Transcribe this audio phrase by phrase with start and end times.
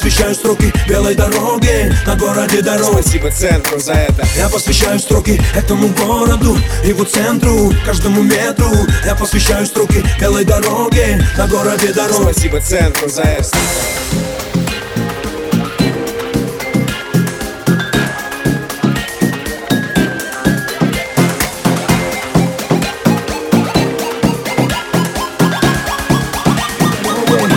[0.00, 4.26] посвящаю строки белой дороге, на городе дорог Спасибо центру за это.
[4.34, 8.70] Я посвящаю строки этому городу, его центру, каждому метру
[9.04, 13.58] Я посвящаю строки белой дороге, на городе дорог Спасибо центру за это.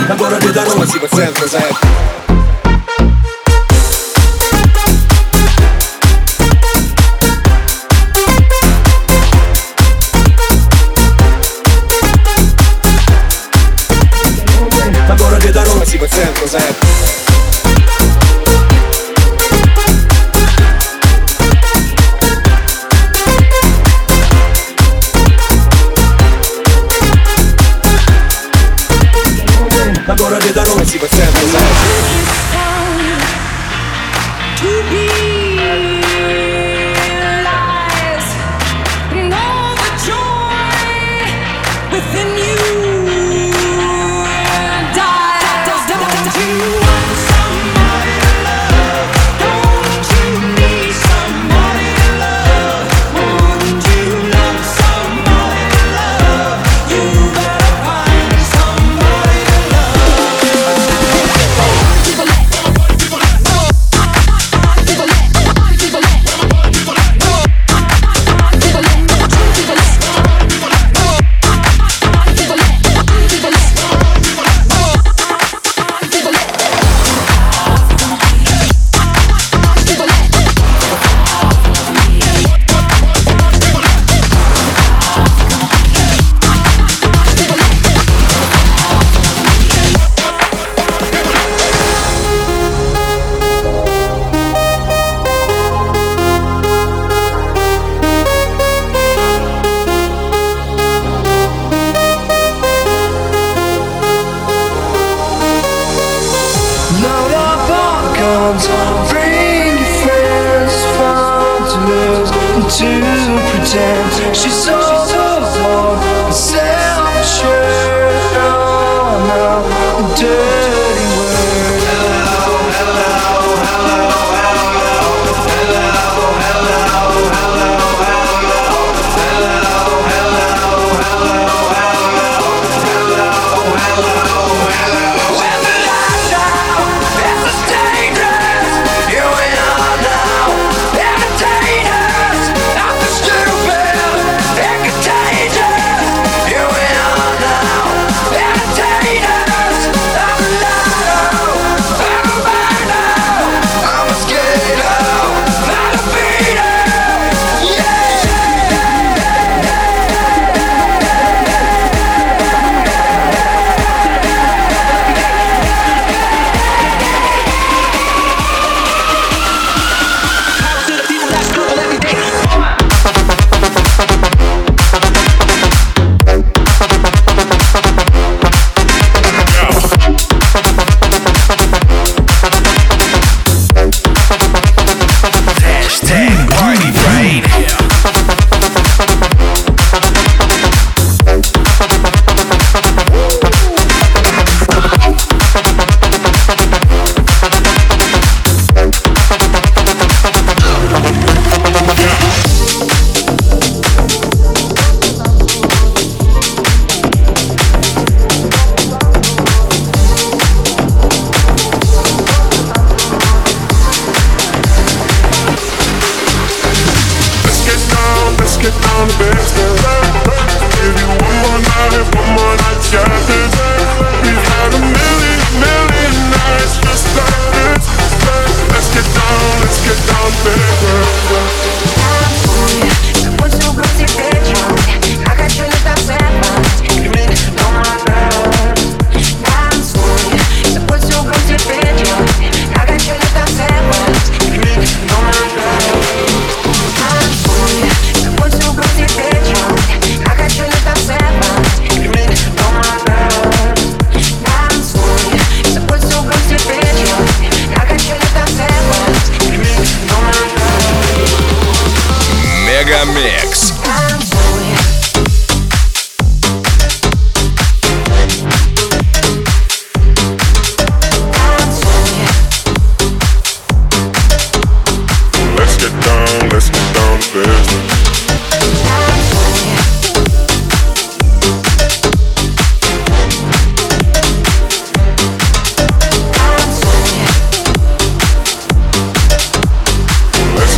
[0.08, 2.13] На городе дорог Спасибо центру за это.
[15.08, 17.23] На городе дорог Спасибо центру за это.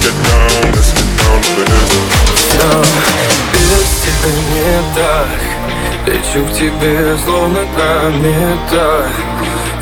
[0.06, 2.06] get down, let's get down to business
[2.38, 2.68] Все
[3.52, 5.28] без тебя не так
[6.06, 9.06] Лечу к тебе словно комета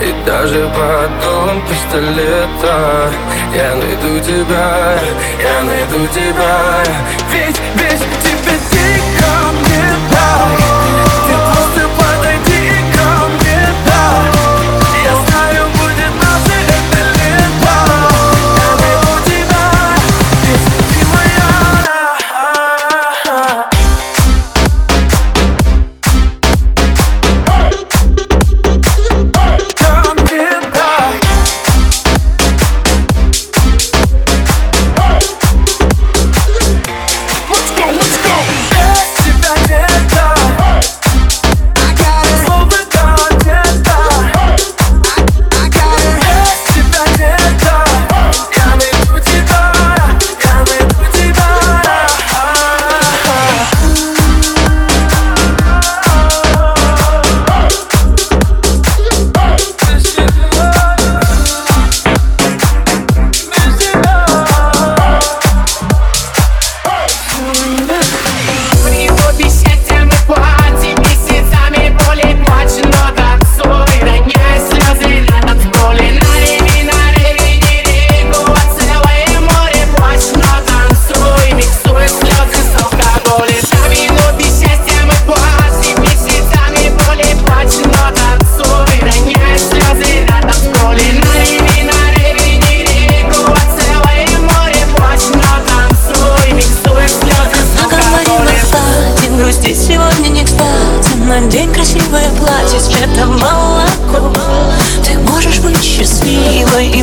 [0.01, 3.13] и даже под дулом пистолета
[3.55, 4.99] Я найду тебя,
[5.41, 6.83] я найду тебя.
[7.31, 8.24] Ведь ведь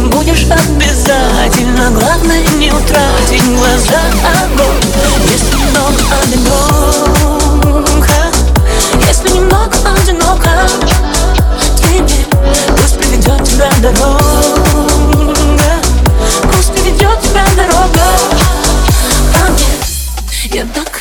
[0.10, 4.02] будешь обязательно Главное не утратить глаза
[4.44, 4.82] огонь.
[5.30, 8.10] Если немного одиноко
[9.08, 10.50] Если немного одиноко
[11.78, 12.26] Тебе
[12.78, 14.22] пусть приведет тебя дорога.
[16.44, 18.06] Пусть приведет тебя дорога.
[19.34, 19.68] Ко мне
[20.54, 21.01] Я так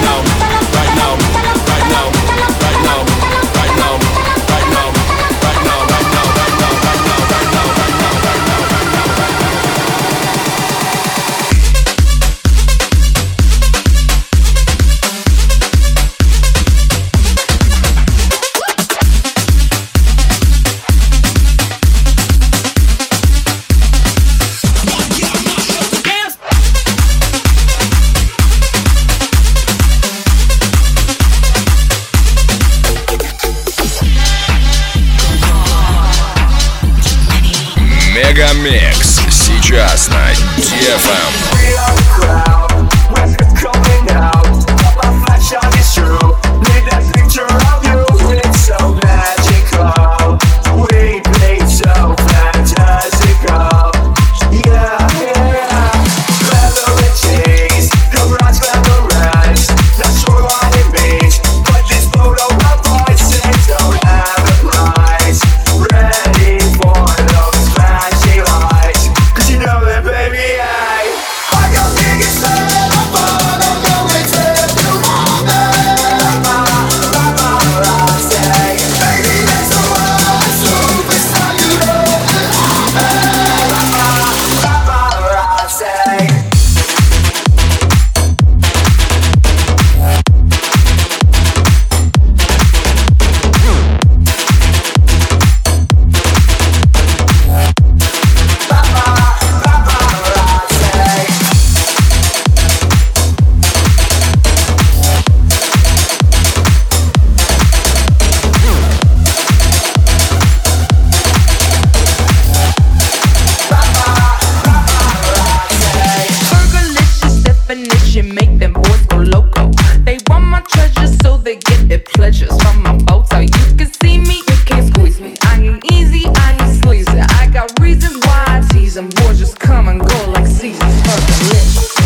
[130.07, 132.00] gold like Caesar's purple lips.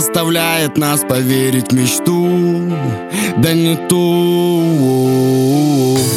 [0.00, 2.70] Заставляет нас поверить в мечту
[3.38, 4.76] Да не ту.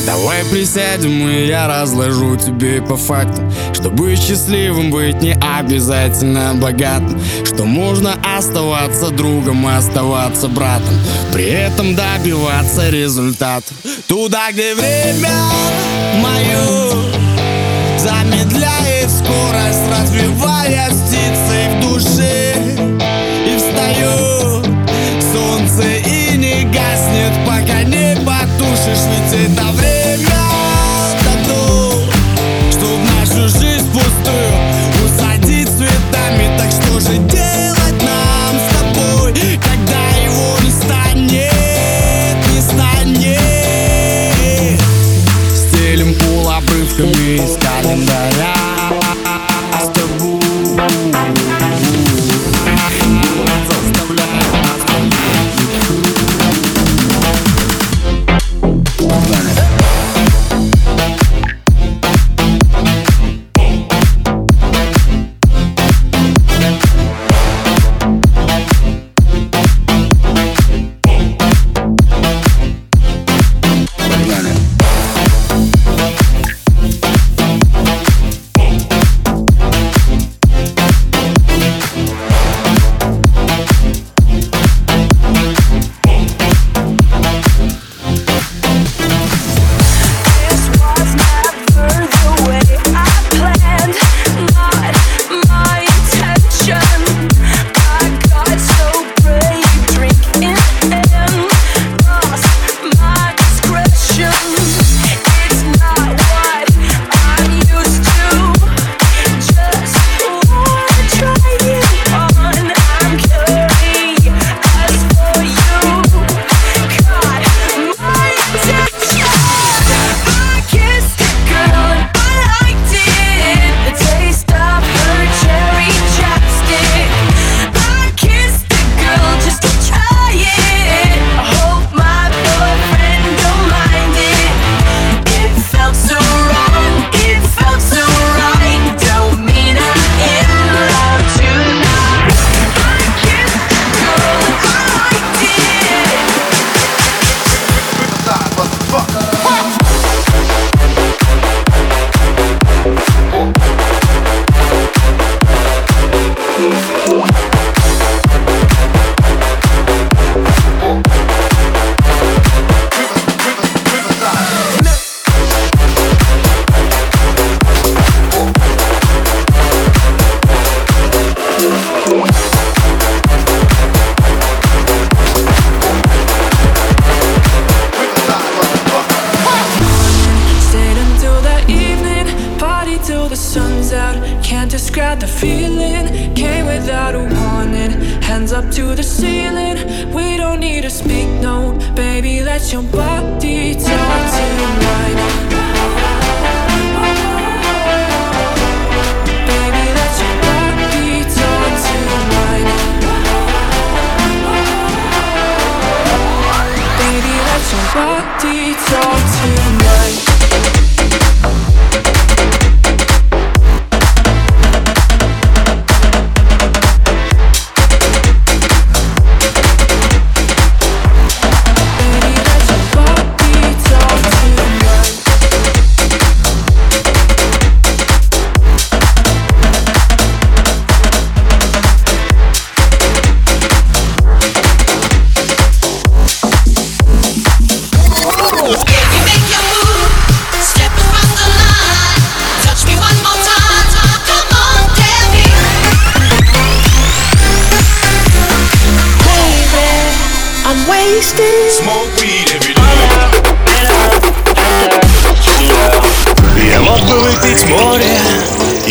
[0.06, 7.22] Давай присядем и я разложу тебе по фактам Что быть счастливым быть не обязательно богатым
[7.46, 10.96] Что можно оставаться другом оставаться братом
[11.32, 13.78] При этом добиваться результатов.
[14.08, 15.32] Туда, где время
[16.22, 16.90] мое
[17.98, 22.59] Замедляет скорость, развивая птицей в душе
[28.94, 29.99] przyszli ty na wryj